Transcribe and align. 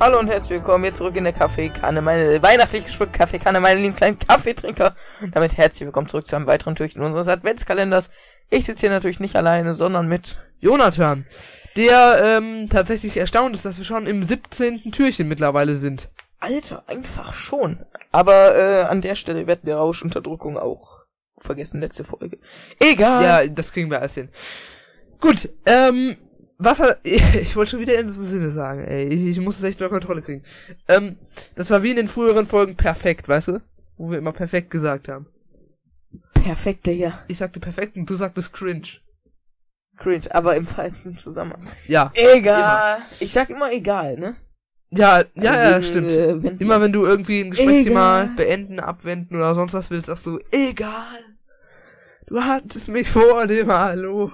Hallo 0.00 0.18
und 0.18 0.28
herzlich 0.28 0.60
willkommen 0.60 0.84
hier 0.84 0.94
zurück 0.94 1.14
in 1.16 1.24
der 1.24 1.34
Kaffeekanne, 1.34 2.00
meine 2.00 2.42
weihnachtlich 2.42 2.86
geschmückte 2.86 3.18
Kaffeekanne, 3.18 3.60
meine 3.60 3.82
lieben 3.82 3.94
kleinen 3.94 4.18
Kaffeetrinker. 4.18 4.94
Damit 5.32 5.58
herzlich 5.58 5.84
willkommen 5.84 6.08
zurück 6.08 6.26
zu 6.26 6.36
einem 6.36 6.46
weiteren 6.46 6.74
Türchen 6.74 7.02
unseres 7.02 7.28
Adventskalenders. 7.28 8.08
Ich 8.48 8.64
sitze 8.64 8.80
hier 8.80 8.88
natürlich 8.88 9.20
nicht 9.20 9.36
alleine, 9.36 9.74
sondern 9.74 10.08
mit 10.08 10.40
Jonathan, 10.58 11.26
der 11.76 12.18
ähm, 12.38 12.70
tatsächlich 12.70 13.18
erstaunt 13.18 13.54
ist, 13.54 13.66
dass 13.66 13.76
wir 13.76 13.84
schon 13.84 14.06
im 14.06 14.24
17. 14.24 14.90
Türchen 14.90 15.28
mittlerweile 15.28 15.76
sind. 15.76 16.08
Alter, 16.38 16.82
einfach 16.86 17.34
schon. 17.34 17.84
Aber 18.10 18.56
äh, 18.56 18.82
an 18.84 19.02
der 19.02 19.16
Stelle 19.16 19.46
wird 19.46 19.66
der 19.66 19.76
Rauschunterdrückung 19.76 20.56
auch 20.56 21.00
vergessen, 21.36 21.82
letzte 21.82 22.04
Folge. 22.04 22.38
Egal. 22.78 23.22
Ja, 23.22 23.46
das 23.46 23.70
kriegen 23.70 23.90
wir 23.90 24.00
erst 24.00 24.14
hin. 24.14 24.30
Gut, 25.20 25.50
ähm, 25.66 26.16
was 26.62 26.78
hat, 26.80 27.00
ich 27.04 27.56
wollte 27.56 27.72
schon 27.72 27.80
wieder 27.80 27.98
in 27.98 28.06
diesem 28.06 28.24
Sinne 28.24 28.50
sagen, 28.50 28.84
ey, 28.84 29.06
ich, 29.08 29.22
ich 29.36 29.40
muss 29.40 29.58
es 29.58 29.64
echt 29.64 29.80
unter 29.80 29.90
Kontrolle 29.90 30.22
kriegen. 30.22 30.42
Ähm, 30.88 31.16
das 31.56 31.70
war 31.70 31.82
wie 31.82 31.90
in 31.90 31.96
den 31.96 32.08
früheren 32.08 32.46
Folgen 32.46 32.76
perfekt, 32.76 33.28
weißt 33.28 33.48
du? 33.48 33.60
Wo 33.96 34.10
wir 34.10 34.18
immer 34.18 34.32
perfekt 34.32 34.70
gesagt 34.70 35.08
haben. 35.08 35.26
Perfekt, 36.34 36.86
Digga. 36.86 37.24
Ich 37.28 37.38
sagte 37.38 37.60
perfekt 37.60 37.96
und 37.96 38.08
du 38.08 38.14
sagtest 38.14 38.52
cringe. 38.52 38.82
Cringe, 39.98 40.24
aber 40.34 40.56
im 40.56 40.66
falschen 40.66 41.16
Zusammenhang. 41.18 41.66
Ja. 41.86 42.10
Egal. 42.14 42.98
Ich 43.20 43.32
sag 43.32 43.50
immer 43.50 43.70
egal, 43.72 44.16
ne? 44.16 44.36
Ja, 44.92 45.22
ja, 45.34 45.54
ja, 45.70 45.70
Wegen, 45.76 45.82
stimmt. 45.84 46.10
äh, 46.10 46.42
wenn- 46.42 46.56
Immer 46.58 46.80
wenn 46.80 46.92
du 46.92 47.04
irgendwie 47.04 47.42
ein 47.42 47.50
Gesprächsthema 47.50 48.22
Egal. 48.22 48.34
beenden, 48.36 48.80
abwenden 48.80 49.36
oder 49.36 49.54
sonst 49.54 49.72
was 49.74 49.90
willst, 49.90 50.06
sagst 50.06 50.26
du, 50.26 50.40
egal. 50.50 51.18
Du 52.26 52.40
hattest 52.42 52.88
mich 52.88 53.08
vor 53.08 53.46
dem 53.46 53.70
Hallo. 53.70 54.32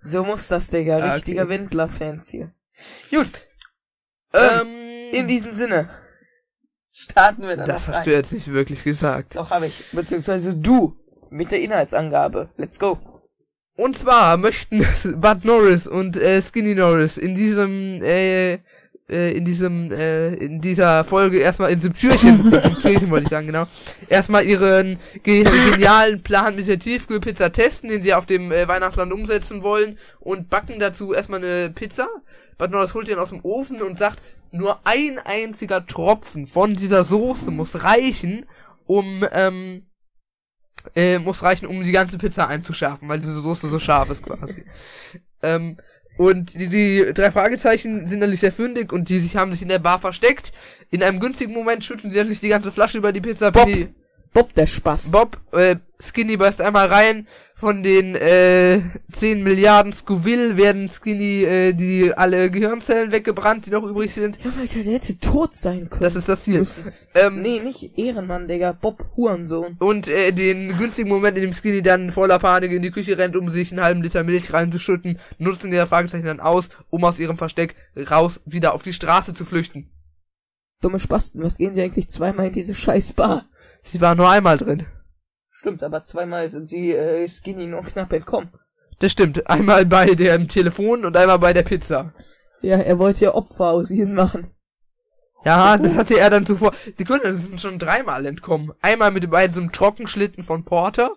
So 0.00 0.24
muss 0.24 0.48
das, 0.48 0.68
Digga. 0.68 0.98
Ah, 0.98 1.12
Richtiger 1.14 1.42
okay. 1.42 1.50
Wendler-Fans 1.50 2.28
hier. 2.28 2.52
Gut. 3.10 3.46
Ähm, 4.32 5.10
In 5.12 5.28
diesem 5.28 5.52
Sinne. 5.52 5.88
Starten 6.92 7.42
wir 7.42 7.56
dann 7.56 7.66
das 7.66 7.88
hast 7.88 7.98
rein. 7.98 8.04
du 8.04 8.12
jetzt 8.12 8.32
nicht 8.32 8.52
wirklich 8.52 8.82
gesagt. 8.84 9.36
Doch, 9.36 9.50
habe 9.50 9.66
ich. 9.66 9.84
Beziehungsweise 9.92 10.54
du. 10.54 10.96
Mit 11.30 11.52
der 11.52 11.60
Inhaltsangabe. 11.60 12.50
Let's 12.56 12.78
go. 12.78 12.98
Und 13.76 13.96
zwar 13.96 14.36
möchten 14.36 14.84
Bud 15.20 15.44
Norris 15.44 15.86
und 15.86 16.16
äh, 16.16 16.42
Skinny 16.42 16.74
Norris 16.74 17.16
in 17.16 17.34
diesem 17.34 18.02
äh, 18.02 18.58
äh, 19.08 19.32
in 19.32 19.44
diesem 19.44 19.90
äh, 19.90 20.34
in 20.34 20.60
dieser 20.60 21.04
Folge 21.04 21.38
erstmal 21.38 21.70
in 21.70 21.80
diesem 21.80 21.94
Türchen, 21.94 22.52
in 22.52 22.74
Türchen 22.76 23.10
wollte 23.10 23.24
ich 23.24 23.30
sagen, 23.30 23.46
genau, 23.46 23.66
erstmal 24.08 24.44
ihren 24.44 24.98
ge 25.22 25.44
genialen 25.44 26.22
Plan 26.22 26.56
mit 26.56 26.66
der 26.66 26.78
Tiefkühlpizza 26.78 27.48
testen, 27.50 27.88
den 27.88 28.02
sie 28.02 28.14
auf 28.14 28.26
dem 28.26 28.52
äh, 28.52 28.68
Weihnachtsland 28.68 29.12
umsetzen 29.12 29.62
wollen 29.62 29.98
und 30.20 30.50
backen 30.50 30.78
dazu 30.78 31.14
erstmal 31.14 31.42
eine 31.42 31.70
Pizza. 31.70 32.08
Bud 32.58 32.70
Norris 32.70 32.94
holt 32.94 33.08
den 33.08 33.18
aus 33.18 33.30
dem 33.30 33.40
Ofen 33.44 33.80
und 33.82 33.98
sagt, 33.98 34.20
nur 34.50 34.80
ein 34.84 35.18
einziger 35.18 35.86
Tropfen 35.86 36.46
von 36.46 36.74
dieser 36.74 37.04
Soße 37.04 37.50
muss 37.50 37.82
reichen, 37.82 38.46
um 38.86 39.24
ähm, 39.32 39.86
äh, 40.94 41.18
muss 41.18 41.42
reichen, 41.42 41.66
um 41.66 41.84
die 41.84 41.92
ganze 41.92 42.18
Pizza 42.18 42.48
einzuschärfen, 42.48 43.08
weil 43.08 43.20
diese 43.20 43.40
Soße 43.40 43.68
so 43.68 43.78
scharf 43.78 44.10
ist 44.10 44.22
quasi. 44.22 44.64
ähm, 45.42 45.76
und 46.18 46.52
die, 46.54 46.68
die 46.68 47.12
drei 47.14 47.30
Fragezeichen 47.30 48.06
sind 48.06 48.18
natürlich 48.18 48.40
sehr 48.40 48.52
fündig 48.52 48.92
und 48.92 49.08
die 49.08 49.20
sich 49.20 49.36
haben 49.36 49.52
sich 49.52 49.62
in 49.62 49.68
der 49.68 49.78
Bar 49.78 49.98
versteckt. 49.98 50.52
In 50.90 51.02
einem 51.02 51.20
günstigen 51.20 51.54
Moment 51.54 51.84
schütten 51.84 52.10
sie 52.10 52.18
natürlich 52.18 52.40
die 52.40 52.48
ganze 52.48 52.72
Flasche 52.72 52.98
über 52.98 53.12
die 53.12 53.20
Pizza. 53.20 53.50
Bob. 53.52 53.68
Bob, 54.32 54.54
der 54.54 54.66
Spaß. 54.66 55.10
Bob, 55.12 55.40
äh, 55.52 55.76
Skinny 56.00 56.36
beißt 56.36 56.60
einmal 56.60 56.86
rein. 56.86 57.26
Von 57.54 57.82
den 57.82 58.14
äh, 58.14 58.80
10 59.08 59.42
Milliarden 59.42 59.92
Scoville 59.92 60.56
werden 60.56 60.88
Skinny 60.88 61.42
äh, 61.42 61.72
die 61.72 62.12
alle 62.16 62.52
Gehirnzellen 62.52 63.10
weggebrannt, 63.10 63.66
die 63.66 63.70
noch 63.70 63.82
übrig 63.82 64.14
sind. 64.14 64.38
Ja, 64.44 64.52
Alter, 64.56 64.78
der 64.78 64.92
hätte 64.94 65.18
tot 65.18 65.54
sein 65.54 65.90
können. 65.90 66.02
Das 66.02 66.14
ist 66.14 66.28
das 66.28 66.44
Ziel. 66.44 66.64
Ähm, 67.16 67.42
nee, 67.42 67.58
nicht 67.58 67.98
Ehrenmann, 67.98 68.46
Digga. 68.46 68.70
Bob 68.70 69.10
Hurensohn. 69.16 69.76
Und 69.80 70.06
äh, 70.06 70.30
den 70.30 70.76
günstigen 70.78 71.08
Moment, 71.08 71.36
in 71.36 71.42
dem 71.42 71.52
Skinny 71.52 71.82
dann 71.82 72.12
voller 72.12 72.38
Panik 72.38 72.70
in 72.70 72.82
die 72.82 72.92
Küche 72.92 73.18
rennt, 73.18 73.34
um 73.34 73.50
sich 73.50 73.72
einen 73.72 73.82
halben 73.82 74.02
Liter 74.04 74.22
Milch 74.22 74.52
reinzuschütten, 74.52 75.18
nutzen 75.38 75.72
ihre 75.72 75.88
Fragezeichen 75.88 76.26
dann 76.26 76.38
aus, 76.38 76.68
um 76.90 77.02
aus 77.04 77.18
ihrem 77.18 77.38
Versteck 77.38 77.74
raus 78.08 78.40
wieder 78.44 78.72
auf 78.72 78.84
die 78.84 78.92
Straße 78.92 79.34
zu 79.34 79.44
flüchten. 79.44 79.90
Dumme 80.80 81.00
Spasten, 81.00 81.42
was 81.42 81.58
gehen 81.58 81.74
sie 81.74 81.82
eigentlich 81.82 82.08
zweimal 82.08 82.46
in 82.46 82.52
diese 82.52 82.76
scheiß 82.76 83.14
Bar? 83.14 83.48
Sie 83.82 84.00
waren 84.00 84.16
nur 84.16 84.30
einmal 84.30 84.58
drin. 84.58 84.86
Stimmt, 85.58 85.82
aber 85.82 86.04
zweimal 86.04 86.48
sind 86.48 86.68
sie 86.68 86.92
äh, 86.92 87.28
Skinny 87.28 87.66
nur 87.66 87.80
knapp 87.80 88.12
entkommen. 88.12 88.50
Das 89.00 89.10
stimmt. 89.10 89.50
Einmal 89.50 89.86
bei 89.86 90.14
dem 90.14 90.46
Telefon 90.46 91.04
und 91.04 91.16
einmal 91.16 91.40
bei 91.40 91.52
der 91.52 91.64
Pizza. 91.64 92.12
Ja, 92.62 92.76
er 92.76 93.00
wollte 93.00 93.24
ja 93.24 93.34
Opfer 93.34 93.70
aus 93.70 93.90
ihnen 93.90 94.14
machen. 94.14 94.52
Ja, 95.44 95.76
das 95.76 95.94
hatte 95.94 96.16
er 96.16 96.30
dann 96.30 96.46
zuvor. 96.46 96.72
Sie 96.94 97.04
können 97.04 97.36
sind 97.36 97.60
schon 97.60 97.80
dreimal 97.80 98.24
entkommen. 98.26 98.72
Einmal 98.82 99.10
mit 99.10 99.28
bei 99.30 99.48
so 99.48 99.60
einem 99.60 99.72
Trockenschlitten 99.72 100.44
von 100.44 100.64
Porter, 100.64 101.16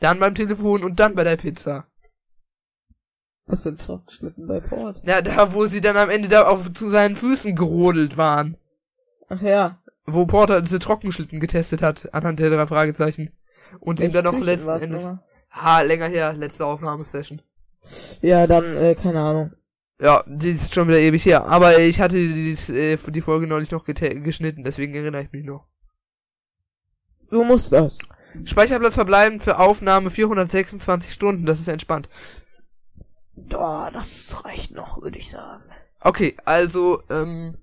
dann 0.00 0.18
beim 0.18 0.34
Telefon 0.34 0.82
und 0.82 0.98
dann 0.98 1.14
bei 1.14 1.22
der 1.22 1.36
Pizza. 1.36 1.86
Was 3.46 3.62
sind 3.62 3.80
Trockenschlitten 3.80 4.48
bei 4.48 4.58
Port? 4.58 5.02
Ja, 5.06 5.22
da 5.22 5.54
wo 5.54 5.66
sie 5.66 5.80
dann 5.80 5.96
am 5.96 6.10
Ende 6.10 6.28
da 6.28 6.48
auf 6.48 6.72
zu 6.72 6.90
seinen 6.90 7.14
Füßen 7.14 7.54
gerodelt 7.54 8.16
waren. 8.16 8.56
Ach 9.28 9.40
ja. 9.40 9.80
wo 10.04 10.26
Porter 10.26 10.62
diese 10.62 10.80
Trockenschlitten 10.80 11.38
getestet 11.38 11.80
hat, 11.80 12.12
anhand 12.12 12.40
der 12.40 12.50
drei 12.50 12.66
Fragezeichen. 12.66 13.30
Und 13.80 14.00
ihm 14.00 14.12
dann 14.12 14.24
noch 14.24 14.38
letzten 14.38 14.70
Endes. 14.70 15.02
nochmal? 15.02 15.24
Ha, 15.50 15.80
länger 15.82 16.08
her, 16.08 16.32
letzte 16.34 16.66
Aufnahmesession. 16.66 17.42
Ja, 18.22 18.46
dann, 18.46 18.76
äh, 18.76 18.94
keine 18.94 19.20
Ahnung. 19.20 19.52
Ja, 20.00 20.22
die 20.26 20.50
ist 20.50 20.72
schon 20.74 20.88
wieder 20.88 20.98
ewig 20.98 21.24
her. 21.24 21.44
Aber 21.46 21.78
ich 21.78 22.00
hatte 22.00 22.16
die, 22.16 22.52
äh, 22.72 22.96
die 22.96 23.20
Folge 23.20 23.46
neulich 23.46 23.70
noch 23.70 23.84
geschnitten, 23.84 24.62
deswegen 24.62 24.94
erinnere 24.94 25.22
ich 25.22 25.32
mich 25.32 25.44
noch. 25.44 25.66
So 27.20 27.44
muss 27.44 27.70
das. 27.70 27.98
Speicherplatz 28.44 28.94
verbleiben 28.94 29.40
für 29.40 29.58
Aufnahme 29.58 30.10
426 30.10 31.12
Stunden, 31.12 31.46
das 31.46 31.60
ist 31.60 31.68
entspannt. 31.68 32.08
Boah, 33.34 33.90
das 33.92 34.44
reicht 34.44 34.72
noch, 34.72 35.00
würde 35.02 35.18
ich 35.18 35.30
sagen. 35.30 35.64
Okay, 36.00 36.36
also, 36.44 37.02
ähm, 37.10 37.56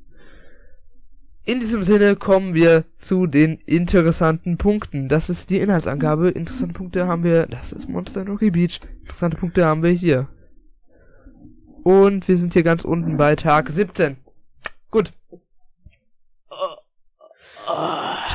in 1.45 1.59
diesem 1.59 1.83
Sinne 1.83 2.15
kommen 2.15 2.55
wir 2.55 2.85
zu 2.93 3.27
den 3.27 3.59
interessanten 3.65 4.57
Punkten. 4.57 5.07
Das 5.07 5.29
ist 5.29 5.51
die 5.51 5.59
Inhaltsangabe. 5.59 6.29
Interessante 6.29 6.73
Punkte 6.73 7.07
haben 7.07 7.23
wir, 7.23 7.45
das 7.45 7.71
ist 7.71 7.87
Monster 7.87 8.25
Rocky 8.25 8.49
Beach. 8.49 8.79
Interessante 9.01 9.37
Punkte 9.37 9.65
haben 9.65 9.83
wir 9.83 9.91
hier. 9.91 10.27
Und 11.83 12.27
wir 12.27 12.37
sind 12.37 12.53
hier 12.53 12.63
ganz 12.63 12.83
unten 12.83 13.15
bei 13.17 13.35
Tag 13.35 13.69
17. 13.69 14.17
Gut. 14.89 15.13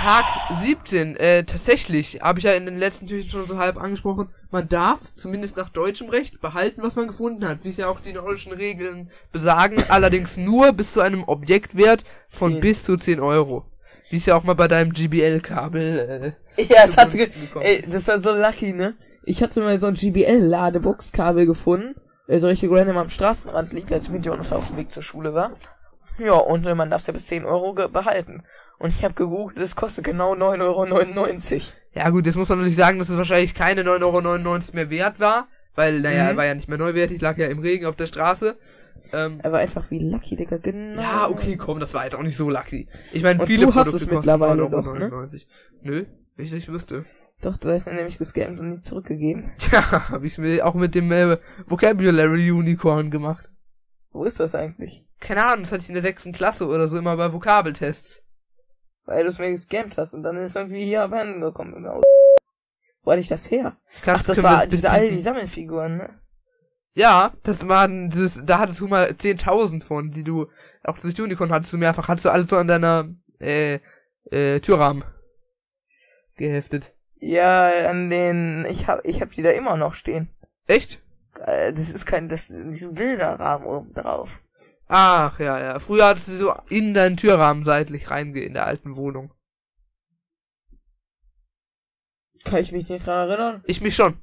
Tag 0.03 0.25
17, 0.63 1.17
äh, 1.17 1.45
tatsächlich, 1.45 2.21
habe 2.23 2.39
ich 2.39 2.47
ja 2.47 2.53
in 2.53 2.65
den 2.65 2.79
letzten 2.79 3.07
Türchen 3.07 3.29
schon 3.29 3.47
so 3.47 3.59
halb 3.59 3.77
angesprochen, 3.77 4.31
man 4.51 4.67
darf, 4.67 5.01
zumindest 5.15 5.59
nach 5.59 5.69
deutschem 5.69 6.09
Recht, 6.09 6.41
behalten, 6.41 6.83
was 6.83 6.97
man 6.97 7.07
gefunden 7.07 7.47
hat, 7.47 7.65
wie 7.65 7.69
es 7.69 7.77
ja 7.77 7.87
auch 7.87 8.01
die 8.01 8.15
nordischen 8.15 8.53
Regeln 8.53 9.11
besagen, 9.31 9.85
allerdings 9.91 10.39
nur 10.39 10.73
bis 10.73 10.95
zu 10.95 11.03
einem 11.03 11.25
Objektwert 11.25 12.05
von 12.19 12.53
Zehn. 12.53 12.61
bis 12.63 12.85
zu 12.85 12.97
10 12.97 13.21
Euro. 13.21 13.67
Wie 14.09 14.17
es 14.17 14.25
ja 14.25 14.37
auch 14.37 14.43
mal 14.43 14.55
bei 14.55 14.69
deinem 14.69 14.95
GBL-Kabel, 14.95 16.35
äh, 16.57 16.63
Ja, 16.63 16.85
es 16.87 16.97
hat, 16.97 17.15
ey, 17.15 17.85
das 17.87 18.09
war 18.09 18.19
so 18.21 18.35
lucky, 18.35 18.73
ne? 18.73 18.95
Ich 19.25 19.43
hatte 19.43 19.61
mal 19.61 19.79
so 19.79 19.87
ein 19.87 19.95
GBL-Ladebox-Kabel 19.95 21.45
gefunden, 21.45 21.95
äh, 22.27 22.39
so 22.39 22.47
richtig 22.47 22.71
random 22.71 22.97
am 22.97 23.11
Straßenrand 23.11 23.75
liegt, 23.75 23.93
als 23.93 24.07
ich 24.07 24.11
mit 24.11 24.25
Jonas 24.25 24.51
auf 24.51 24.69
dem 24.69 24.79
Weg 24.79 24.91
zur 24.91 25.03
Schule 25.03 25.35
war. 25.35 25.53
Ja, 26.21 26.35
und 26.35 26.65
man 26.77 26.91
darf 26.91 27.07
ja 27.07 27.13
bis 27.13 27.27
10 27.27 27.45
Euro 27.45 27.73
behalten. 27.73 28.43
Und 28.79 28.91
ich 28.91 29.05
habe 29.05 29.15
gegoogelt, 29.15 29.59
es 29.59 29.77
kostet 29.77 30.05
genau 30.05 30.35
9,99 30.35 31.53
Euro. 31.55 31.63
Ja 31.95 32.11
gut, 32.11 32.27
jetzt 32.27 32.37
muss 32.37 32.49
man 32.49 32.59
natürlich 32.59 32.77
sagen, 32.77 32.99
dass 32.99 33.09
es 33.09 33.17
wahrscheinlich 33.17 33.55
keine 33.55 33.83
9,99 33.83 34.47
Euro 34.47 34.61
mehr 34.75 34.91
wert 34.91 35.21
war, 35.21 35.49
weil, 35.75 36.01
naja, 36.01 36.25
Mhm. 36.25 36.29
er 36.31 36.37
war 36.37 36.47
ja 36.47 36.55
nicht 36.55 36.69
mehr 36.69 36.79
neuwertig, 36.79 37.21
lag 37.21 37.37
ja 37.37 37.47
im 37.49 37.59
Regen 37.59 37.87
auf 37.87 37.97
der 37.97 38.07
Straße. 38.07 38.57
Ähm, 39.13 39.41
Er 39.43 39.51
war 39.53 39.59
einfach 39.61 39.91
wie 39.91 39.99
lucky, 39.99 40.37
Digga, 40.37 40.59
genau. 40.59 41.01
Ja, 41.01 41.29
okay, 41.29 41.57
komm, 41.57 41.81
das 41.81 41.95
war 41.95 42.05
jetzt 42.05 42.15
auch 42.15 42.23
nicht 42.23 42.37
so 42.37 42.49
lucky. 42.49 42.87
Ich 43.13 43.23
meine, 43.23 43.45
viele 43.45 43.67
du 43.67 43.75
hast 43.75 43.91
Produkte 43.91 43.97
es 43.97 44.03
kosten 44.03 44.15
mittlerweile 44.17 44.63
9,99 44.63 45.39
doch, 45.47 45.83
Nö, 45.83 46.05
wenn 46.37 46.45
ich 46.45 46.53
nicht 46.53 46.71
wüsste. 46.71 47.05
Doch, 47.43 47.57
du 47.57 47.71
hast 47.73 47.87
mir 47.87 47.95
nämlich 47.95 48.19
gescammt 48.19 48.59
und 48.61 48.69
nie 48.69 48.81
zurückgegeben. 48.81 49.51
Tja, 49.59 50.11
hab 50.11 50.23
ich 50.23 50.39
mir 50.39 50.65
auch 50.65 50.75
mit 50.75 50.95
dem 50.95 51.11
äh, 51.11 51.39
Vocabulary 51.67 52.51
Unicorn 52.53 53.11
gemacht. 53.11 53.49
Wo 54.13 54.25
ist 54.25 54.41
das 54.41 54.55
eigentlich? 54.55 55.05
Keine 55.21 55.45
Ahnung, 55.45 55.63
das 55.63 55.73
hatte 55.73 55.83
ich 55.83 55.89
in 55.89 55.95
der 55.95 56.03
sechsten 56.03 56.33
Klasse 56.33 56.67
oder 56.67 56.89
so 56.89 56.99
immer 56.99 57.17
bei 57.17 57.33
Vokabeltests. 57.33 58.23
Weil 59.05 59.25
du 59.25 59.29
es 59.29 59.39
mir 59.39 59.51
gescammt 59.51 59.97
hast 59.99 60.15
und 60.15 60.23
dann 60.23 60.37
ist 60.37 60.57
irgendwie 60.57 60.85
hier 60.85 61.03
abhanden 61.03 61.41
gekommen. 61.41 61.75
Genau. 61.75 62.01
Wo 63.03 63.11
hatte 63.11 63.21
ich 63.21 63.29
das 63.29 63.51
her? 63.51 63.77
Kannst, 64.03 64.25
Ach, 64.25 64.35
das 64.35 64.43
war 64.43 64.67
diese 64.67 64.91
all 64.91 65.11
die 65.11 65.21
Sammelfiguren, 65.21 65.97
ne? 65.97 66.21
Ja, 66.95 67.33
das 67.45 67.67
waren, 67.69 68.11
dieses, 68.11 68.45
da 68.45 68.59
hattest 68.59 68.81
du 68.81 68.89
mal 68.89 69.11
10.000 69.11 69.83
von, 69.83 70.11
die 70.11 70.25
du, 70.25 70.49
auch 70.83 70.99
das 70.99 71.19
Unicorn 71.19 71.53
hattest 71.53 71.73
du 71.73 71.79
mehrfach, 71.79 72.09
hattest 72.09 72.25
du 72.25 72.31
alles 72.31 72.49
so 72.49 72.57
an 72.57 72.67
deiner, 72.67 73.09
äh, 73.39 73.79
äh, 74.31 74.61
Türrahmen 74.61 75.05
geheftet. 76.37 76.93
Ja, 77.21 77.89
an 77.89 78.11
den, 78.11 78.67
ich 78.69 78.87
hab, 78.87 79.05
ich 79.07 79.21
hab 79.21 79.31
die 79.31 79.43
da 79.43 79.51
immer 79.51 79.77
noch 79.77 79.95
stehen. 79.95 80.31
Echt? 80.67 81.01
Äh, 81.47 81.73
Das 81.73 81.91
ist 81.91 82.07
kein, 82.07 82.29
das, 82.29 82.49
diese 82.49 82.93
Bilderrahmen 82.93 83.67
oben 83.67 83.93
drauf. 83.95 84.41
Ach, 84.89 85.39
ja, 85.39 85.59
ja. 85.61 85.79
Früher 85.79 86.07
hattest 86.07 86.29
du 86.29 86.33
so 86.33 86.55
in 86.69 86.95
deinen 86.95 87.17
Türrahmen 87.17 87.65
seitlich 87.65 88.11
reingehen 88.11 88.47
in 88.49 88.55
der 88.55 88.67
alten 88.67 88.97
Wohnung. 88.97 89.33
Kann 92.45 92.61
ich 92.61 92.73
mich 92.73 92.89
nicht 92.89 93.07
dran 93.07 93.29
erinnern? 93.29 93.63
Ich 93.67 93.81
mich 93.81 93.95
schon. 93.95 94.19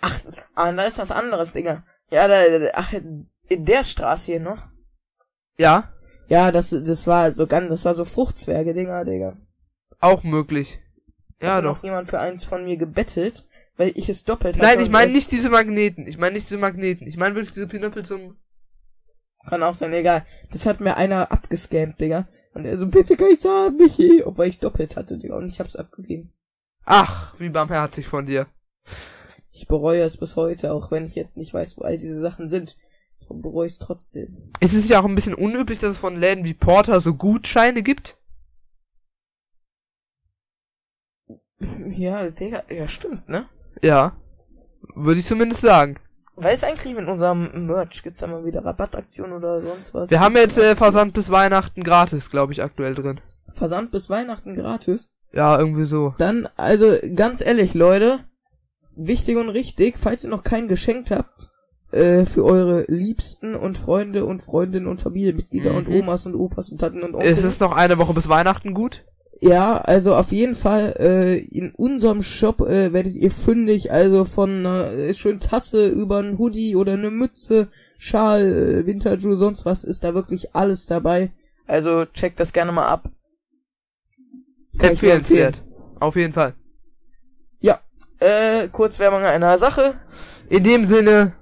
Ach, 0.00 0.20
ah, 0.54 0.72
da 0.72 0.82
ist 0.84 0.98
was 0.98 1.10
anderes, 1.10 1.52
Digga. 1.52 1.84
Ja, 2.10 2.28
da, 2.28 2.58
da- 2.58 2.70
ach, 2.74 2.92
in 2.92 3.28
der 3.64 3.84
Straße 3.84 4.26
hier 4.26 4.40
noch. 4.40 4.66
Ja, 5.58 5.92
Ja, 6.28 6.50
das, 6.52 6.70
das 6.70 7.06
war 7.06 7.30
so 7.32 7.46
ganz, 7.46 7.68
das 7.68 7.84
war 7.84 7.94
so 7.94 8.04
Fruchtzwerge, 8.04 8.74
Dinger, 8.74 9.04
Digga. 9.04 9.36
auch 10.00 10.22
möglich. 10.22 10.80
Ja, 11.40 11.56
Hat 11.56 11.64
doch. 11.64 11.76
noch 11.76 11.84
jemand 11.84 12.08
für 12.08 12.18
eins 12.20 12.44
von 12.44 12.64
mir 12.64 12.76
gebettelt, 12.76 13.46
weil 13.76 13.92
ich 13.94 14.08
es 14.08 14.24
doppelt 14.24 14.56
hatte. 14.56 14.66
Nein, 14.66 14.80
ich 14.80 14.90
meine 14.90 15.08
es- 15.08 15.14
nicht 15.14 15.30
diese 15.32 15.50
Magneten. 15.50 16.06
Ich 16.06 16.18
meine 16.18 16.34
nicht 16.34 16.46
diese 16.48 16.58
Magneten. 16.58 17.06
Ich 17.06 17.16
meine 17.16 17.34
wirklich 17.34 17.54
diese 17.54 17.68
Pinöppel 17.68 18.04
zum... 18.04 18.36
Kann 19.48 19.62
auch 19.62 19.74
sein, 19.74 19.92
egal. 19.92 20.26
Das 20.50 20.66
hat 20.66 20.80
mir 20.80 20.96
einer 20.96 21.30
abgescampt, 21.30 22.00
Digga. 22.00 22.28
Und 22.52 22.64
er 22.64 22.76
so, 22.78 22.88
bitte 22.88 23.16
kann 23.16 23.30
ich's 23.30 23.44
haben, 23.44 23.76
Michi. 23.76 24.22
Obwohl 24.24 24.46
ich's 24.46 24.60
doppelt 24.60 24.96
hatte, 24.96 25.18
Digga. 25.18 25.36
Und 25.36 25.46
ich 25.46 25.60
hab's 25.60 25.76
abgegeben. 25.76 26.32
Ach, 26.84 27.38
wie 27.38 27.50
barmherzig 27.50 28.06
von 28.08 28.26
dir. 28.26 28.46
Ich 29.52 29.68
bereue 29.68 30.02
es 30.02 30.16
bis 30.16 30.36
heute, 30.36 30.72
auch 30.72 30.90
wenn 30.90 31.06
ich 31.06 31.14
jetzt 31.14 31.36
nicht 31.36 31.54
weiß, 31.54 31.76
wo 31.78 31.82
all 31.82 31.96
diese 31.96 32.20
Sachen 32.20 32.48
sind. 32.48 32.76
Ich 33.20 33.28
bereue 33.28 33.66
es 33.66 33.78
trotzdem. 33.78 34.52
Es 34.60 34.72
ist 34.74 34.88
ja 34.90 35.00
auch 35.00 35.04
ein 35.04 35.14
bisschen 35.14 35.34
unüblich, 35.34 35.78
dass 35.78 35.92
es 35.92 35.98
von 35.98 36.16
Läden 36.16 36.44
wie 36.44 36.54
Porter 36.54 37.00
so 37.00 37.14
Gutscheine 37.14 37.82
gibt. 37.82 38.18
Ja, 41.88 42.28
Digga, 42.30 42.64
ja, 42.68 42.86
stimmt, 42.86 43.28
ne? 43.28 43.48
Ja. 43.82 44.16
Würde 44.94 45.20
ich 45.20 45.26
zumindest 45.26 45.60
sagen. 45.60 45.96
Weiß 46.36 46.64
eigentlich 46.64 46.94
mit 46.94 47.08
unserem 47.08 47.66
Merch 47.66 48.02
gibt's 48.02 48.20
da 48.20 48.26
mal 48.26 48.44
wieder 48.44 48.64
Rabattaktion 48.64 49.32
oder 49.32 49.62
sonst 49.62 49.94
was? 49.94 50.10
Wir 50.10 50.20
haben 50.20 50.36
jetzt 50.36 50.58
äh, 50.58 50.76
Versand 50.76 51.14
bis 51.14 51.30
Weihnachten 51.30 51.82
gratis, 51.82 52.30
glaube 52.30 52.52
ich, 52.52 52.62
aktuell 52.62 52.94
drin. 52.94 53.20
Versand 53.48 53.90
bis 53.90 54.10
Weihnachten 54.10 54.54
gratis. 54.54 55.10
Ja, 55.32 55.58
irgendwie 55.58 55.84
so. 55.86 56.14
Dann, 56.18 56.48
also 56.56 56.94
ganz 57.14 57.40
ehrlich, 57.40 57.72
Leute, 57.74 58.20
wichtig 58.94 59.36
und 59.36 59.48
richtig, 59.48 59.98
falls 59.98 60.24
ihr 60.24 60.30
noch 60.30 60.44
kein 60.44 60.68
geschenkt 60.68 61.10
habt, 61.10 61.50
äh, 61.90 62.26
für 62.26 62.44
eure 62.44 62.82
Liebsten 62.88 63.54
und 63.54 63.78
Freunde 63.78 64.24
und 64.26 64.42
Freundinnen 64.42 64.86
und 64.86 65.00
Familienmitglieder 65.00 65.72
und 65.74 65.88
Mhm. 65.88 66.00
Omas 66.00 66.26
und 66.26 66.34
Opas 66.34 66.70
und 66.70 66.78
Tanten 66.78 67.02
und 67.02 67.14
Onkel. 67.14 67.30
Es 67.30 67.44
ist 67.44 67.60
noch 67.60 67.72
eine 67.74 67.96
Woche 67.96 68.12
bis 68.12 68.28
Weihnachten 68.28 68.74
gut. 68.74 69.04
Ja, 69.40 69.76
also 69.78 70.14
auf 70.14 70.32
jeden 70.32 70.54
Fall 70.54 70.94
äh, 70.98 71.38
in 71.38 71.70
unserem 71.72 72.22
Shop 72.22 72.60
äh, 72.62 72.92
werdet 72.94 73.14
ihr 73.14 73.30
fündig, 73.30 73.92
also 73.92 74.24
von 74.24 74.50
einer 74.50 74.90
äh, 74.92 75.14
schönen 75.14 75.40
Tasse 75.40 75.88
über 75.88 76.18
ein 76.18 76.38
Hoodie 76.38 76.74
oder 76.74 76.94
eine 76.94 77.10
Mütze, 77.10 77.68
Schal, 77.98 78.46
äh, 78.46 78.86
Winterschuhe, 78.86 79.36
sonst 79.36 79.66
was 79.66 79.84
ist 79.84 80.04
da 80.04 80.14
wirklich 80.14 80.54
alles 80.54 80.86
dabei. 80.86 81.32
Also 81.66 82.06
checkt 82.06 82.40
das 82.40 82.52
gerne 82.52 82.72
mal 82.72 82.86
ab. 82.86 83.10
Empfehlenswert. 84.78 85.62
Auf 86.00 86.16
jeden 86.16 86.32
Fall. 86.32 86.54
Ja, 87.60 87.80
äh, 88.20 88.68
kurz 88.68 88.98
Werbung 88.98 89.22
einer 89.22 89.58
Sache. 89.58 90.00
In 90.48 90.64
dem 90.64 90.88
Sinne, 90.88 91.32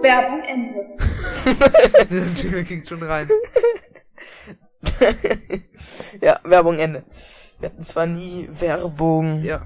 Werbung 0.00 0.40
Ende. 0.42 0.96
Jingle 2.40 2.64
kickt 2.64 2.88
schon 2.88 3.02
rein. 3.02 3.28
ja, 6.20 6.40
Werbung 6.44 6.78
Ende. 6.78 7.04
Wir 7.58 7.68
hatten 7.68 7.82
zwar 7.82 8.06
nie 8.06 8.48
Werbung. 8.50 9.40
Ja. 9.40 9.62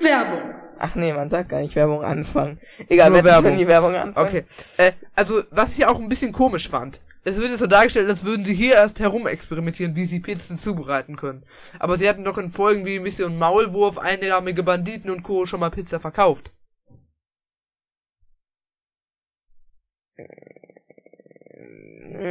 Werbung. 0.00 0.54
Ach 0.78 0.94
nee, 0.94 1.12
man 1.12 1.28
sagt 1.28 1.48
gar 1.48 1.60
nicht 1.60 1.74
Werbung 1.76 2.02
anfangen. 2.04 2.60
Egal, 2.88 3.10
Nur 3.10 3.24
wir 3.24 3.32
hatten 3.32 3.42
zwar 3.42 3.42
Werbung. 3.44 3.58
nie 3.58 3.66
Werbung 3.66 3.94
anfangen. 3.94 4.28
Okay. 4.28 4.44
Äh, 4.76 4.92
also, 5.14 5.42
was 5.50 5.76
ich 5.78 5.86
auch 5.86 5.98
ein 5.98 6.08
bisschen 6.08 6.32
komisch 6.32 6.68
fand. 6.68 7.00
Es 7.26 7.38
wird 7.38 7.50
jetzt 7.50 7.60
so 7.60 7.66
dargestellt, 7.66 8.08
als 8.08 8.24
würden 8.24 8.44
sie 8.44 8.54
hier 8.54 8.74
erst 8.74 9.00
herumexperimentieren, 9.00 9.96
wie 9.96 10.04
sie 10.04 10.20
Pizzen 10.20 10.58
zubereiten 10.58 11.16
können. 11.16 11.44
Aber 11.78 11.96
sie 11.96 12.06
hatten 12.06 12.22
doch 12.24 12.36
in 12.36 12.50
Folgen 12.50 12.84
wie 12.84 12.98
Mission 12.98 13.38
Maulwurf, 13.38 13.98
einarmige 13.98 14.62
Banditen 14.62 15.10
und 15.10 15.22
Co. 15.22 15.46
schon 15.46 15.60
mal 15.60 15.70
Pizza 15.70 16.00
verkauft. 16.00 16.50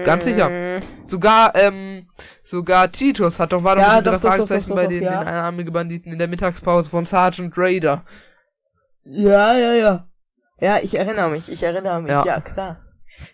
Ganz 0.05 0.25
sicher. 0.25 0.79
Sogar, 1.07 1.55
ähm, 1.55 2.07
sogar 2.43 2.91
Cheetos 2.91 3.39
hat 3.39 3.51
doch, 3.51 3.63
war 3.63 3.75
doch 3.75 3.81
Ja, 3.81 4.01
doch, 4.01 4.13
doch, 4.13 4.21
doch, 4.21 4.29
Fragezeichen 4.29 4.69
doch, 4.69 4.75
bei 4.75 4.87
den, 4.87 5.03
ja. 5.03 5.19
den 5.19 5.27
einarmige 5.27 5.71
Banditen 5.71 6.11
in 6.11 6.19
der 6.19 6.27
Mittagspause 6.27 6.89
von 6.89 7.05
Sergeant 7.05 7.53
Raider. 7.57 8.03
Ja, 9.03 9.57
ja, 9.57 9.73
ja. 9.73 10.07
Ja, 10.59 10.77
ich 10.81 10.97
erinnere 10.97 11.29
mich, 11.29 11.51
ich 11.51 11.61
erinnere 11.61 12.01
mich, 12.01 12.11
Ja. 12.11 12.25
ja, 12.25 12.39
klar. 12.39 12.79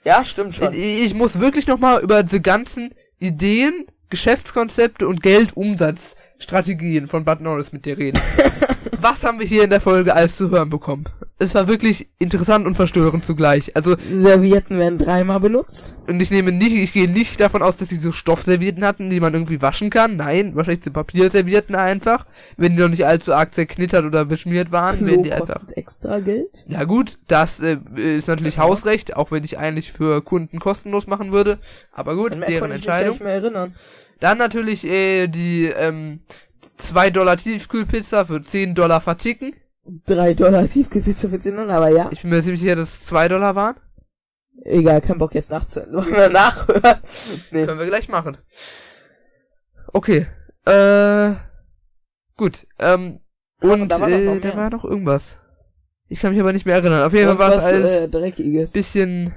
Ja, 0.04 0.24
stimmt 0.24 0.56
schon. 0.56 0.74
Ich, 0.74 1.14
muss 1.14 1.40
wirklich 1.40 1.68
nochmal 1.68 2.02
über 2.02 2.24
diese 2.24 2.42
ganzen 2.42 2.94
Ideen, 3.20 3.86
Geschäftskonzepte 4.10 5.08
und 5.08 5.22
Geldumsatzstrategien 5.22 7.08
von 7.08 7.24
Bud 7.24 7.42
Norris 7.42 7.72
mit 7.72 7.86
dir 7.86 7.98
reden. 7.98 8.20
Was 9.00 9.24
haben 9.24 9.40
wir 9.40 9.46
hier 9.46 9.64
in 9.64 9.70
der 9.70 9.80
Folge 9.80 10.14
alles 10.14 10.36
zu 10.36 10.50
hören 10.50 10.70
bekommen? 10.70 11.06
Es 11.42 11.56
war 11.56 11.70
wirklich 11.70 12.10
interessant 12.20 12.68
und 12.68 12.76
verstörend 12.76 13.26
zugleich. 13.26 13.74
Also, 13.76 13.96
Servietten 14.12 14.78
werden 14.78 14.98
dreimal 14.98 15.40
benutzt. 15.40 15.96
und 16.08 16.22
ich 16.22 16.32
nehme 16.32 16.52
nicht, 16.52 16.76
ich 16.76 16.92
gehe 16.92 17.10
nicht 17.10 17.40
davon 17.40 17.62
aus, 17.62 17.78
dass 17.78 17.88
sie 17.88 17.96
so 17.96 18.12
Stoffservietten 18.12 18.84
hatten, 18.84 19.10
die 19.10 19.22
man 19.22 19.34
irgendwie 19.34 19.62
waschen 19.62 19.90
kann. 19.90 20.18
Nein, 20.18 20.54
wahrscheinlich 20.56 20.84
so 20.84 20.92
Papierservietten 20.92 21.76
einfach. 21.76 22.26
Wenn 22.58 22.76
die 22.76 22.82
noch 22.82 22.90
nicht 22.90 23.06
allzu 23.06 23.34
arg 23.34 23.54
zerknittert 23.54 24.04
oder 24.04 24.26
beschmiert 24.26 24.74
waren, 24.74 24.98
Klo 24.98 25.08
werden 25.08 25.24
die 25.24 25.32
einfach. 25.32 25.56
kostet 25.56 25.78
extra 25.78 26.20
Geld. 26.20 26.66
Ja 26.68 26.84
gut, 26.84 27.18
das 27.28 27.62
äh, 27.62 27.78
ist 27.96 28.28
natürlich 28.28 28.58
Hausrecht, 28.58 29.16
auch 29.16 29.32
wenn 29.32 29.46
ich 29.46 29.58
eigentlich 29.58 29.94
für 29.94 30.22
Kunden 30.22 30.60
kostenlos 30.60 31.08
machen 31.08 31.32
würde. 31.32 31.60
Aber 31.94 32.16
gut, 32.16 32.38
mehr 32.38 32.48
deren 32.50 32.60
konnte 32.60 32.76
ich 32.76 32.82
mich 32.82 32.88
Entscheidung. 32.88 33.14
nicht 33.14 33.24
mehr 33.24 33.34
erinnern. 33.36 33.76
Dann 34.20 34.38
natürlich 34.38 34.86
äh, 34.86 35.28
die 35.28 35.68
ähm, 35.68 36.20
2 36.76 37.12
Dollar 37.12 37.38
Tiefkühlpizza 37.38 38.26
für 38.26 38.42
10 38.42 38.76
Dollar 38.76 39.00
verticken. 39.00 39.54
Drei 40.06 40.34
Dollar 40.34 40.68
Tiefkühlpizza 40.68 41.30
für 41.30 41.40
10 41.40 41.56
Dollar, 41.56 41.78
aber 41.78 41.90
ja. 41.90 42.10
Ich 42.12 42.22
bin 42.22 42.30
mir 42.30 42.42
ziemlich 42.42 42.62
sicher, 42.62 42.76
dass 42.76 42.94
es 42.94 43.06
2 43.08 43.28
Dollar 43.30 43.56
waren. 43.56 43.76
Egal, 44.64 45.02
kein 45.02 45.18
Bock 45.18 45.34
jetzt 45.36 45.52
nachzuhören. 45.52 45.94
Wollen 45.94 46.16
wir 46.16 46.30
nachhören? 46.30 47.00
Nee. 47.52 47.66
Können 47.66 47.80
wir 47.80 47.88
gleich 47.88 48.10
machen. 48.10 48.38
Okay. 49.94 50.28
Äh, 50.66 51.36
gut. 52.38 52.68
Ähm, 52.78 53.22
und 53.62 53.90
da 53.90 54.00
war 54.00 54.10
äh, 54.10 54.40
da 54.40 54.56
war 54.56 54.70
noch 54.70 54.86
irgendwas. 54.86 55.38
Ich 56.08 56.20
kann 56.20 56.32
mich 56.32 56.42
aber 56.42 56.54
nicht 56.54 56.66
mehr 56.66 56.76
erinnern. 56.76 57.04
Auf 57.04 57.14
jeden 57.14 57.28
Fall 57.28 57.40
war 57.40 57.56
es 57.56 57.66
Irgendwas, 57.66 57.92
alles 57.92 58.04
äh, 58.04 58.10
Dreckiges. 58.10 58.72
bisschen 58.72 59.34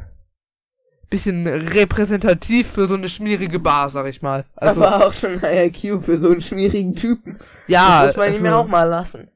bisschen 1.11 1.47
repräsentativ 1.47 2.69
für 2.69 2.87
so 2.87 2.95
eine 2.95 3.09
schmierige 3.09 3.59
Bar, 3.59 3.91
sag 3.91 4.07
ich 4.07 4.23
mal. 4.23 4.47
Also, 4.57 4.83
aber 4.83 5.07
auch 5.07 5.13
schon 5.13 5.45
ein 5.45 5.67
IQ 5.67 6.03
für 6.03 6.17
so 6.17 6.31
einen 6.31 6.41
schmierigen 6.41 6.95
Typen. 6.95 7.39
ja, 7.69 8.05
das 8.05 8.17
muss 8.17 8.27
man 8.27 8.35
ihm 8.35 8.45
ja 8.47 8.53
also, 8.53 8.65
auch 8.65 8.69
mal 8.69 8.85
lassen. 8.85 9.31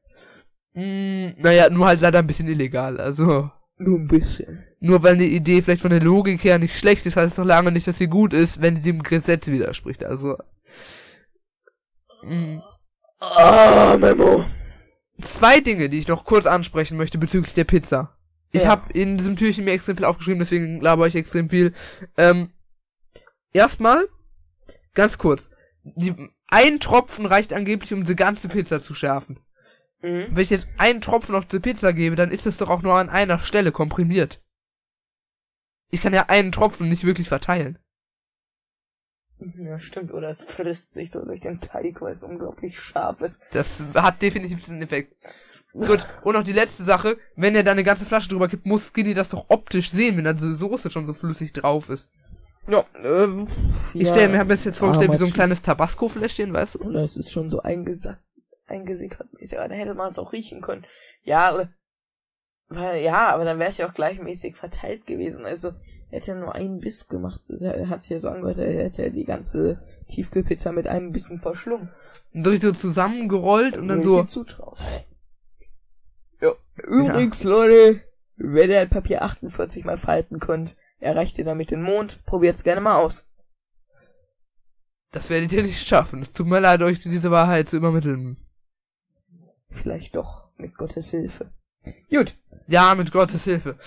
Mh, 0.77 1.33
naja, 1.37 1.69
nur 1.69 1.87
halt 1.87 2.01
leider 2.01 2.19
ein 2.19 2.27
bisschen 2.27 2.47
illegal. 2.47 2.99
Also, 2.99 3.51
Nur 3.77 3.99
ein 3.99 4.07
bisschen. 4.07 4.63
nur 4.79 5.03
weil 5.03 5.13
eine 5.15 5.25
Idee 5.25 5.61
vielleicht 5.61 5.81
von 5.81 5.91
der 5.91 6.01
Logik 6.01 6.43
her 6.43 6.59
nicht 6.59 6.77
schlecht 6.77 7.05
ist, 7.05 7.15
heißt 7.17 7.33
es 7.33 7.37
noch 7.37 7.45
lange 7.45 7.71
nicht, 7.71 7.87
dass 7.87 7.97
sie 7.97 8.07
gut 8.07 8.33
ist, 8.33 8.61
wenn 8.61 8.75
sie 8.75 8.81
dem 8.83 9.03
Gesetz 9.03 9.47
widerspricht. 9.47 10.03
Also, 10.05 10.37
mh. 12.23 12.61
Ah, 13.19 13.97
Memo. 13.99 14.45
zwei 15.21 15.59
Dinge, 15.59 15.89
die 15.89 15.97
ich 15.99 16.07
noch 16.07 16.23
kurz 16.25 16.45
ansprechen 16.45 16.97
möchte 16.97 17.17
bezüglich 17.17 17.53
der 17.55 17.63
Pizza. 17.63 18.15
Ich 18.51 18.63
Ja. 18.63 18.69
habe 18.69 18.93
in 18.93 19.17
diesem 19.17 19.35
Türchen 19.35 19.65
mir 19.65 19.71
extrem 19.71 19.97
viel 19.97 20.05
aufgeschrieben, 20.05 20.39
deswegen 20.39 20.79
laber 20.79 21.07
ich 21.07 21.15
extrem 21.15 21.49
viel. 21.49 21.73
Ähm, 22.15 22.51
erstmal, 23.51 24.07
ganz 24.93 25.17
kurz, 25.17 25.49
die, 25.83 26.13
ein 26.47 26.79
Tropfen 26.79 27.25
reicht 27.25 27.53
angeblich, 27.53 27.91
um 27.93 28.01
diese 28.01 28.15
ganze 28.15 28.47
Pizza 28.47 28.81
zu 28.81 28.93
schärfen. 28.93 29.39
Mhm. 30.01 30.27
Wenn 30.31 30.43
ich 30.43 30.49
jetzt 30.49 30.67
einen 30.77 31.01
Tropfen 31.01 31.35
auf 31.35 31.45
die 31.45 31.59
Pizza 31.59 31.93
gebe, 31.93 32.15
dann 32.15 32.31
ist 32.31 32.45
das 32.45 32.57
doch 32.57 32.69
auch 32.69 32.81
nur 32.81 32.95
an 32.95 33.09
einer 33.09 33.39
Stelle 33.39 33.71
komprimiert. 33.71 34.41
Ich 35.89 36.01
kann 36.01 36.13
ja 36.13 36.25
einen 36.27 36.51
Tropfen 36.51 36.89
nicht 36.89 37.03
wirklich 37.03 37.29
verteilen. 37.29 37.79
Ja, 39.39 39.79
stimmt. 39.79 40.13
Oder 40.13 40.29
es 40.29 40.43
frisst 40.43 40.93
sich 40.93 41.11
so 41.11 41.23
durch 41.23 41.39
den 41.39 41.59
Teig, 41.59 42.01
weil 42.01 42.11
es 42.11 42.23
unglaublich 42.23 42.79
scharf 42.79 43.21
ist. 43.21 43.41
Das 43.51 43.81
hat 43.93 44.21
definitiv 44.21 44.59
diesen 44.59 44.81
Effekt. 44.81 45.15
Gut, 45.73 46.07
und 46.23 46.33
noch 46.33 46.43
die 46.43 46.53
letzte 46.53 46.83
Sache, 46.83 47.17
wenn 47.35 47.53
er 47.53 47.63
da 47.63 47.71
eine 47.71 47.83
ganze 47.83 48.05
Flasche 48.05 48.29
drüber 48.29 48.47
kippt, 48.47 48.65
muss 48.65 48.87
Skinny 48.87 49.13
das 49.13 49.29
doch 49.29 49.45
optisch 49.49 49.91
sehen, 49.91 50.17
wenn 50.17 50.23
da 50.23 50.33
die 50.33 50.55
Soße 50.55 50.89
schon 50.89 51.05
so 51.05 51.13
flüssig 51.13 51.53
drauf 51.53 51.89
ist. 51.89 52.09
Ja, 52.67 52.83
ähm, 53.03 53.47
Ich 53.93 54.01
ja. 54.01 54.13
stelle 54.13 54.29
mir 54.29 54.39
hab 54.39 54.47
mir 54.47 54.55
das 54.55 54.65
jetzt 54.65 54.77
vorgestellt 54.79 55.11
wie 55.13 55.17
so 55.17 55.25
ein 55.25 55.33
kleines 55.33 55.61
Tabasco-Fläschchen, 55.61 56.51
weißt 56.53 56.75
du? 56.75 56.79
Oder 56.79 57.03
es 57.03 57.15
ist 57.15 57.31
schon 57.31 57.49
so 57.49 57.61
eingesackt, 57.61 58.23
eingesickert. 58.67 59.27
Ist 59.37 59.53
ja, 59.53 59.67
da 59.67 59.75
hätte 59.75 59.93
man 59.93 60.11
es 60.11 60.19
auch 60.19 60.33
riechen 60.33 60.61
können. 60.61 60.85
Ja, 61.23 61.53
oder, 61.53 61.69
weil, 62.69 63.01
ja, 63.01 63.29
aber 63.29 63.45
dann 63.45 63.59
wäre 63.59 63.69
es 63.69 63.77
ja 63.77 63.87
auch 63.87 63.93
gleichmäßig 63.93 64.55
verteilt 64.55 65.05
gewesen. 65.05 65.45
Also, 65.45 65.69
er 66.09 66.19
hätte 66.19 66.35
nur 66.35 66.55
einen 66.55 66.79
Biss 66.79 67.07
gemacht. 67.07 67.41
Er 67.49 67.89
hat 67.89 68.07
ja 68.09 68.19
so 68.19 68.29
angehört, 68.29 68.57
er 68.57 68.85
hätte 68.85 69.11
die 69.11 69.25
ganze 69.25 69.81
Tiefkühlpizza 70.09 70.71
mit 70.71 70.87
einem 70.87 71.11
Bissen 71.11 71.37
verschlungen. 71.37 71.91
Und 72.33 72.45
durch 72.45 72.61
so 72.61 72.71
zusammengerollt 72.71 73.77
und 73.77 73.87
dann 73.87 74.03
so. 74.03 74.25
Ja. 76.39 76.53
Übrigens, 76.75 77.43
Leute, 77.43 78.01
Wenn 78.37 78.69
ihr 78.69 78.79
ein 78.79 78.89
Papier 78.89 79.23
48 79.23 79.83
mal 79.83 79.97
falten 79.97 80.39
könnt, 80.39 80.75
erreicht 80.99 81.39
ihr 81.39 81.45
damit 81.45 81.71
den 81.71 81.81
Mond. 81.81 82.23
Probiert's 82.25 82.63
gerne 82.63 82.81
mal 82.81 82.95
aus. 82.95 83.25
Das 85.11 85.29
werdet 85.31 85.51
ihr 85.53 85.63
nicht 85.63 85.87
schaffen. 85.87 86.21
Es 86.21 86.33
tut 86.33 86.45
mir 86.45 86.59
leid, 86.59 86.81
euch 86.83 86.99
diese 86.99 87.31
Wahrheit 87.31 87.67
zu 87.69 87.77
übermitteln. 87.77 88.37
Vielleicht 89.69 90.15
doch, 90.15 90.49
mit 90.57 90.75
Gottes 90.75 91.11
Hilfe. 91.11 91.51
Gut. 92.09 92.35
Ja, 92.67 92.95
mit 92.95 93.11
Gottes 93.11 93.43
Hilfe. 93.45 93.77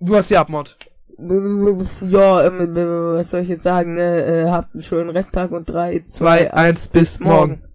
Du 0.00 0.16
hast 0.16 0.30
die 0.30 0.36
Abmord. 0.36 0.76
Ja, 1.18 2.46
ähm, 2.46 2.76
äh, 2.76 3.16
was 3.18 3.30
soll 3.30 3.42
ich 3.42 3.48
jetzt 3.48 3.62
sagen, 3.62 3.94
ne? 3.94 4.24
Äh, 4.24 4.50
habt 4.50 4.74
einen 4.74 4.82
schönen 4.82 5.10
Resttag 5.10 5.52
und 5.52 5.68
drei, 5.68 6.00
zwei, 6.00 6.46
2, 6.46 6.52
1, 6.52 6.86
bis 6.88 7.20
morgen. 7.20 7.60
morgen. 7.60 7.71